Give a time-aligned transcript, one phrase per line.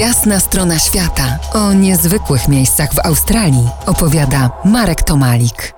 [0.00, 5.74] Jasna strona świata o niezwykłych miejscach w Australii opowiada Marek Tomalik.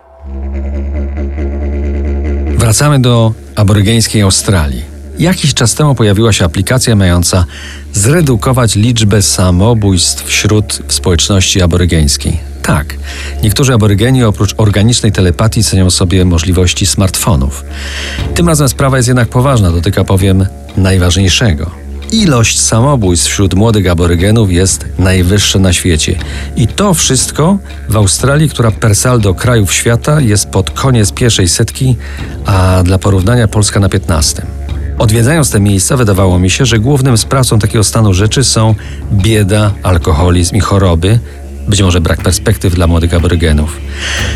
[2.56, 4.82] Wracamy do aborygeńskiej Australii.
[5.18, 7.44] Jakiś czas temu pojawiła się aplikacja mająca
[7.92, 12.38] zredukować liczbę samobójstw wśród społeczności aborygeńskiej.
[12.62, 12.94] Tak,
[13.42, 17.64] niektórzy aborygeni oprócz organicznej telepatii cenią sobie możliwości smartfonów.
[18.34, 20.46] Tym razem sprawa jest jednak poważna, dotyka powiem
[20.76, 26.18] najważniejszego ilość samobójstw wśród młodych aborygenów jest najwyższa na świecie.
[26.56, 27.58] I to wszystko
[27.88, 31.96] w Australii, która per saldo krajów świata jest pod koniec pierwszej setki,
[32.46, 34.46] a dla porównania Polska na 15.
[34.98, 38.74] Odwiedzając te miejsca, wydawało mi się, że głównym sprawcą takiego stanu rzeczy są
[39.12, 41.18] bieda, alkoholizm i choroby,
[41.68, 43.80] być może brak perspektyw dla młodych aborygenów.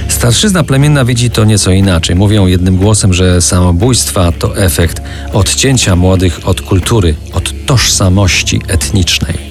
[0.09, 2.16] Starszyzna plemienna widzi to nieco inaczej.
[2.16, 9.48] Mówią jednym głosem, że samobójstwa to efekt odcięcia młodych od kultury, od tożsamości etnicznej.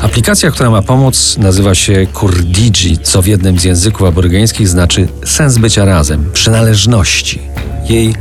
[0.00, 5.58] Aplikacja, która ma pomóc, nazywa się Kurdiji, co w jednym z języków aborygeńskich znaczy sens
[5.58, 7.40] bycia razem, przynależności.
[7.88, 8.14] Jej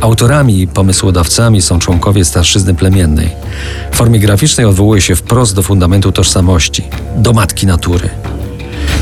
[0.00, 3.30] autorami i pomysłodawcami są członkowie starszyzny plemiennej.
[3.92, 6.82] W formie graficznej odwołuje się wprost do fundamentu tożsamości,
[7.16, 8.10] do matki natury.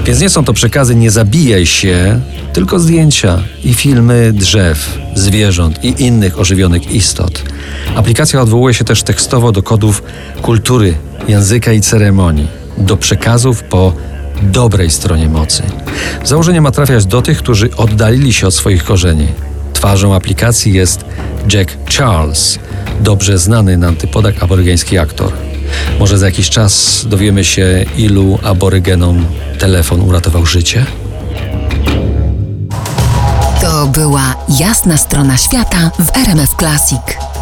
[0.05, 2.21] Więc nie są to przekazy nie zabijaj się,
[2.53, 7.43] tylko zdjęcia i filmy drzew, zwierząt i innych ożywionych istot.
[7.97, 10.03] Aplikacja odwołuje się też tekstowo do kodów
[10.43, 10.95] kultury,
[11.29, 13.93] języka i ceremonii, do przekazów po
[14.43, 15.63] dobrej stronie mocy.
[16.25, 19.27] Założenie ma trafiać do tych, którzy oddalili się od swoich korzeni.
[19.77, 21.05] Twarzą aplikacji jest
[21.53, 22.59] Jack Charles,
[23.01, 25.33] dobrze znany na antypodach aborygeński aktor.
[25.99, 29.27] Może za jakiś czas dowiemy się, ilu aborygenom
[29.59, 30.87] telefon uratował życie?
[33.61, 37.36] To była jasna strona świata w RMF Classic.